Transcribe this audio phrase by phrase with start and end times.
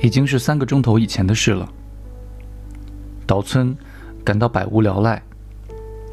[0.00, 1.68] 已经是三个钟头以前的事了。
[3.26, 3.76] 岛村
[4.24, 5.22] 感到百无聊赖，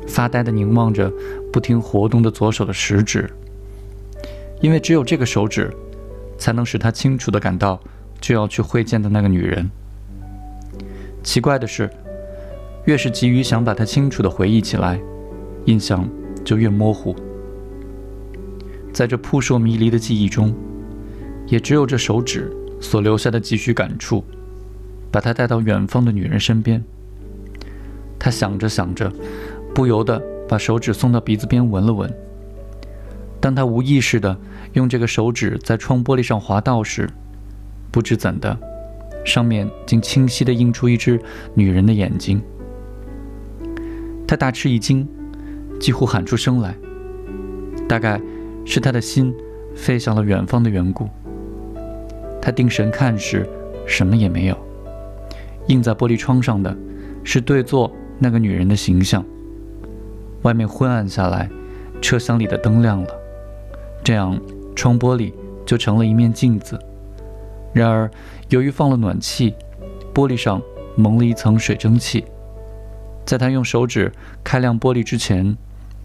[0.07, 1.11] 发呆地凝望着
[1.51, 3.29] 不停活动的左手的食指，
[4.61, 5.71] 因为只有这个手指，
[6.37, 7.79] 才能使他清楚地感到
[8.19, 9.69] 就要去会见的那个女人。
[11.23, 11.89] 奇怪的是，
[12.85, 14.99] 越是急于想把它清楚地回忆起来，
[15.65, 16.07] 印象
[16.43, 17.15] 就越模糊。
[18.93, 20.53] 在这扑朔迷离的记忆中，
[21.47, 24.23] 也只有这手指所留下的几许感触，
[25.11, 26.83] 把他带到远方的女人身边。
[28.19, 29.11] 他想着想着，
[29.73, 32.11] 不由得把手指送到鼻子边闻了闻。
[33.39, 34.35] 当他无意识地
[34.73, 37.09] 用这个手指在窗玻璃上滑道时，
[37.91, 38.57] 不知怎的，
[39.23, 41.19] 上面竟清晰地映出一只
[41.53, 42.41] 女人的眼睛。
[44.27, 45.07] 他大吃一惊，
[45.79, 46.75] 几乎喊出声来。
[47.87, 48.19] 大概
[48.65, 49.33] 是他的心
[49.75, 51.07] 飞向了远方的缘故。
[52.47, 53.45] 他定神看时，
[53.85, 54.57] 什么也没有，
[55.67, 56.73] 映在玻璃窗上的，
[57.21, 57.91] 是对坐。
[58.19, 59.21] 那个女人的形象。
[60.43, 61.49] 外面昏暗下来，
[62.01, 63.09] 车厢里的灯亮了，
[64.01, 64.39] 这样
[64.77, 65.33] 窗玻璃
[65.65, 66.79] 就成了一面镜子。
[67.73, 68.09] 然而，
[68.47, 69.53] 由于放了暖气，
[70.13, 70.61] 玻璃上
[70.95, 72.23] 蒙了一层水蒸气。
[73.25, 74.09] 在他用手指
[74.41, 75.57] 开亮玻璃之前，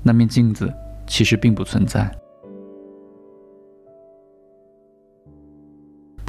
[0.02, 0.68] 那面镜子
[1.06, 2.10] 其实并不存在。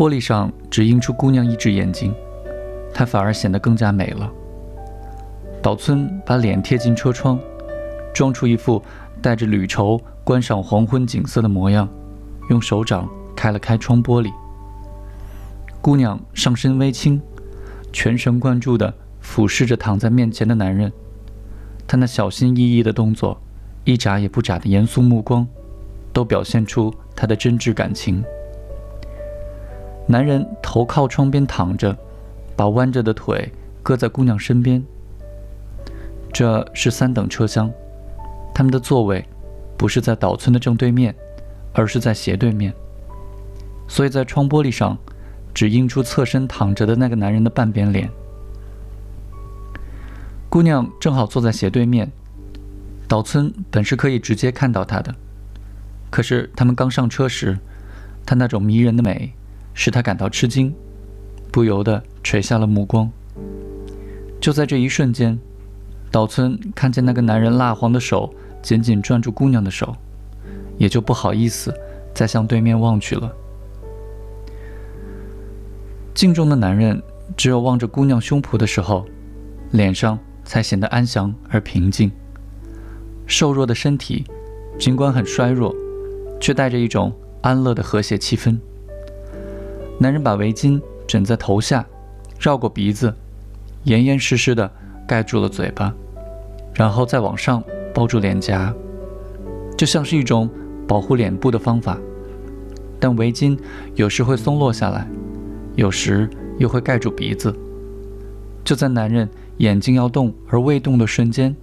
[0.03, 2.13] 玻璃上只映出姑娘一只眼睛，
[2.93, 4.29] 她反而显得更加美了。
[5.61, 7.39] 岛村把脸贴近车窗，
[8.13, 8.83] 装出一副
[9.21, 11.87] 带着旅愁观赏黄昏景色的模样，
[12.49, 14.29] 用手掌开了开窗玻璃。
[15.79, 17.21] 姑娘上身微倾，
[17.93, 20.91] 全神贯注地俯视着躺在面前的男人。
[21.87, 23.39] 她那小心翼翼的动作，
[23.85, 25.47] 一眨也不眨的严肃目光，
[26.11, 28.21] 都表现出她的真挚感情。
[30.07, 31.97] 男人头靠窗边躺着，
[32.55, 34.83] 把弯着的腿搁在姑娘身边。
[36.31, 37.71] 这是三等车厢，
[38.53, 39.23] 他们的座位
[39.77, 41.13] 不是在岛村的正对面，
[41.73, 42.73] 而是在斜对面，
[43.87, 44.97] 所以在窗玻璃上
[45.53, 48.09] 只映出侧身躺着的那个男人的半边脸。
[50.49, 52.11] 姑娘正好坐在斜对面，
[53.07, 55.13] 岛村本是可以直接看到她的，
[56.09, 57.57] 可是他们刚上车时，
[58.25, 59.33] 她那种迷人的美
[59.73, 60.73] 使他感到吃惊，
[61.51, 63.09] 不由得垂下了目光。
[64.39, 65.39] 就在这一瞬间。
[66.11, 68.31] 岛村看见那个男人蜡黄的手
[68.61, 69.95] 紧紧攥住姑娘的手，
[70.77, 71.73] 也就不好意思
[72.13, 73.35] 再向对面望去了。
[76.13, 77.01] 镜中的男人
[77.35, 79.07] 只有望着姑娘胸脯的时候，
[79.71, 82.11] 脸上才显得安详而平静。
[83.25, 84.23] 瘦弱的身体，
[84.77, 85.75] 尽管很衰弱，
[86.39, 88.55] 却带着一种安乐的和谐气氛。
[89.99, 91.85] 男人把围巾枕在头下，
[92.39, 93.13] 绕过鼻子，
[93.83, 94.69] 严严实实的
[95.07, 95.93] 盖住了嘴巴。
[96.73, 98.73] 然后再往上包住脸颊，
[99.77, 100.49] 就像是一种
[100.87, 101.97] 保护脸部的方法。
[102.99, 103.57] 但围巾
[103.95, 105.07] 有时会松落下来，
[105.75, 106.27] 有时
[106.57, 107.53] 又会盖住鼻子。
[108.63, 111.55] 就在男人眼睛要动而未动的瞬间，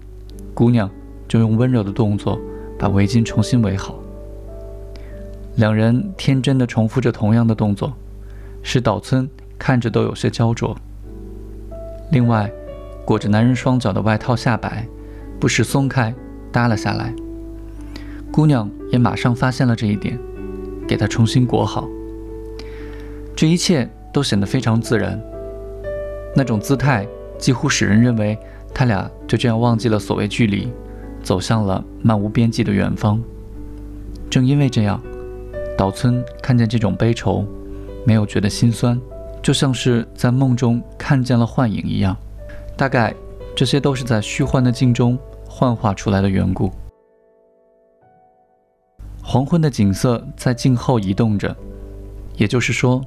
[0.55, 0.89] 姑娘
[1.27, 2.39] 就用温柔的动作
[2.79, 3.99] 把围巾重新围好。
[5.57, 7.93] 两人天真的重复着同样的动作，
[8.63, 9.29] 使岛村
[9.59, 10.77] 看着都有些焦灼。
[12.11, 12.51] 另外，
[13.05, 14.87] 裹着男人双脚的外套下摆。
[15.41, 16.15] 不时松开，
[16.53, 17.15] 耷了下来。
[18.31, 20.19] 姑娘也马上发现了这一点，
[20.87, 21.89] 给他重新裹好。
[23.35, 25.19] 这一切都显得非常自然，
[26.37, 28.39] 那种姿态几乎使人认为
[28.75, 30.69] 他俩就这样忘记了所谓距离，
[31.23, 33.19] 走向了漫无边际的远方。
[34.29, 35.01] 正因为这样，
[35.75, 37.47] 岛村看见这种悲愁，
[38.05, 39.01] 没有觉得心酸，
[39.43, 42.17] 就像是在梦中看见了幻影一样。
[42.77, 43.15] 大概
[43.55, 45.19] 这些都是在虚幻的镜中。
[45.53, 46.71] 幻化出来的缘故。
[49.21, 51.55] 黄昏的景色在镜后移动着，
[52.37, 53.05] 也就是说，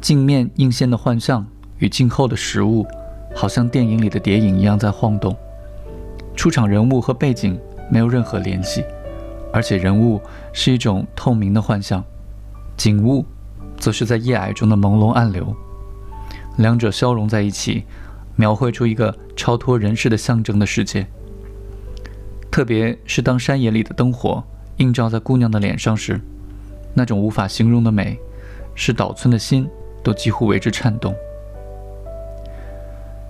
[0.00, 1.46] 镜面映现的幻象
[1.78, 2.86] 与镜后的实物，
[3.36, 5.36] 好像电影里的谍影一样在晃动。
[6.34, 7.60] 出场人物和背景
[7.90, 8.82] 没有任何联系，
[9.52, 10.18] 而且人物
[10.50, 12.02] 是一种透明的幻象，
[12.74, 13.22] 景物
[13.82, 15.52] 则是在夜霭中的朦胧暗流，
[16.58, 17.82] 两者消融在一起，
[18.36, 21.04] 描绘出一个超脱人世的象征的世界。
[22.48, 24.40] 特别是当山野里的灯火
[24.76, 26.20] 映照在姑娘的脸上时，
[26.94, 28.16] 那种无法形容的美，
[28.76, 29.68] 使岛村的心
[30.00, 31.12] 都几乎为之颤动。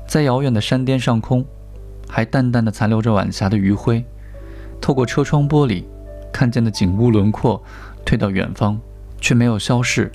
[0.06, 1.42] 在遥远的山巅上空，
[2.06, 4.04] 还淡淡的残留着晚霞的余晖。
[4.82, 5.82] 透过车窗玻璃
[6.30, 7.64] 看见的景物轮廓，
[8.04, 8.78] 退到远方，
[9.18, 10.12] 却没有消逝，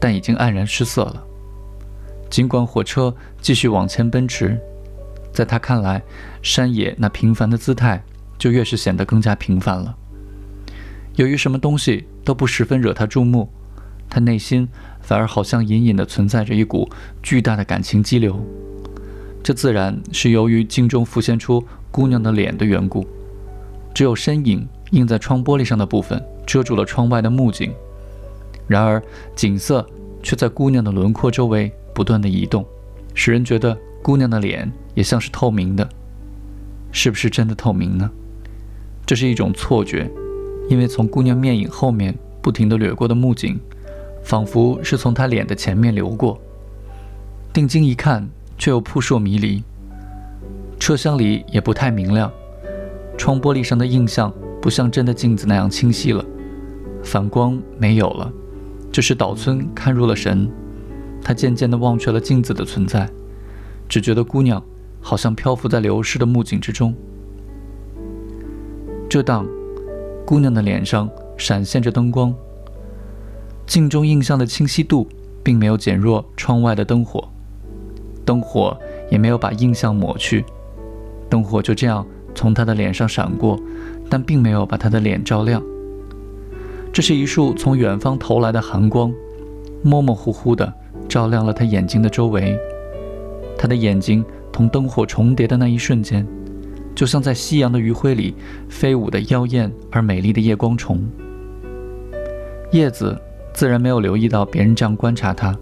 [0.00, 1.22] 但已经黯然失色了。
[2.30, 4.58] 尽管火车继续往前奔驰，
[5.32, 6.02] 在他看来，
[6.42, 8.02] 山野那平凡的姿态
[8.38, 9.94] 就越是显得更加平凡了。
[11.16, 13.48] 由于什么东西都不十分惹他注目，
[14.08, 14.66] 他内心
[15.00, 16.88] 反而好像隐隐的存在着一股
[17.22, 18.40] 巨大的感情激流。
[19.42, 23.06] 这自然是由于镜中浮现出姑娘的脸的缘故，
[23.92, 27.72] 只有身影映在窗玻璃上的部分遮住了窗外的幕景，
[28.70, 29.02] 然而
[29.34, 29.84] 景色
[30.22, 32.64] 却在姑娘的轮廓周围不断的移动，
[33.12, 35.86] 使人觉得姑娘的脸也像是透明的。
[36.92, 38.08] 是不是真的透明呢？
[39.04, 40.08] 这是一种错觉，
[40.68, 43.58] 因为从姑娘面影后面不停地掠过的木景，
[44.22, 46.40] 仿佛是从她脸的前面流过。
[47.52, 48.26] 定睛一看。
[48.60, 49.62] 却又扑朔迷离，
[50.78, 52.30] 车厢里也不太明亮，
[53.16, 54.30] 窗玻璃上的印象
[54.60, 56.22] 不像真的镜子那样清晰了，
[57.02, 58.30] 反光没有了。
[58.92, 60.50] 这时岛村看入了神，
[61.22, 63.08] 他渐渐地忘却了镜子的存在，
[63.88, 64.62] 只觉得姑娘
[65.00, 66.92] 好像漂浮在流逝的木景之中。
[69.08, 69.46] 这当，
[70.26, 72.34] 姑娘的脸上闪现着灯光，
[73.66, 75.08] 镜中印象的清晰度
[75.42, 77.28] 并没有减弱窗外的灯火。
[78.24, 78.78] 灯火
[79.10, 80.44] 也没有把印象抹去，
[81.28, 83.58] 灯火就这样从他的脸上闪过，
[84.08, 85.62] 但并没有把他的脸照亮。
[86.92, 89.12] 这是一束从远方投来的寒光，
[89.82, 90.72] 模模糊糊地
[91.08, 92.58] 照亮了他眼睛的周围。
[93.56, 96.26] 他的眼睛同灯火重叠的那一瞬间，
[96.94, 98.34] 就像在夕阳的余晖里
[98.68, 101.08] 飞舞的妖艳而美丽的夜光虫。
[102.72, 103.16] 叶子
[103.52, 105.56] 自然没有留意到别人这样观察他。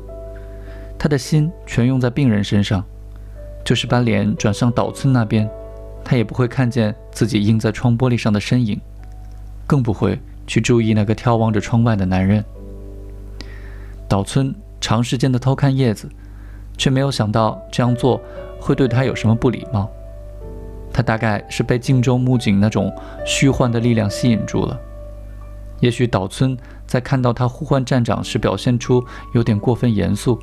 [0.99, 2.85] 他的心全用在病人身上，
[3.65, 5.49] 就是把脸转向岛村那边，
[6.03, 8.81] 他也不会看见自己映在窗玻璃上的身影，
[9.67, 10.19] 更不会
[10.49, 12.45] 去注意那个眺望着窗外的男人。
[14.09, 16.09] 岛村长时间的偷看叶子，
[16.77, 18.21] 却没有想到这样做
[18.59, 19.89] 会对他有什么不礼貌。
[20.93, 22.93] 他大概是被镜中木槿那种
[23.25, 24.77] 虚幻的力量吸引住了。
[25.81, 26.57] 也许岛村
[26.87, 29.05] 在看到他呼唤站长时表现出
[29.35, 30.37] 有点过分严肃。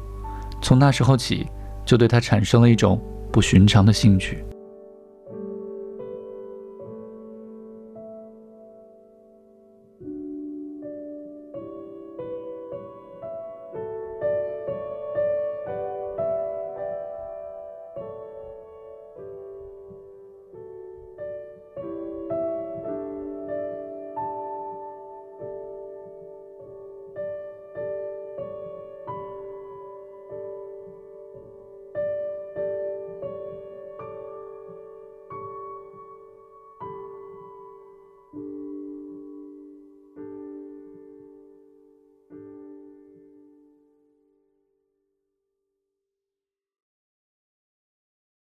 [0.61, 1.47] 从那时候起，
[1.83, 4.45] 就对他产生了一种不寻常的兴趣。